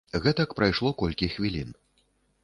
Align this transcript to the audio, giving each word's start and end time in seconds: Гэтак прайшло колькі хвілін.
Гэтак 0.23 0.53
прайшло 0.59 0.91
колькі 1.01 1.29
хвілін. 1.33 1.69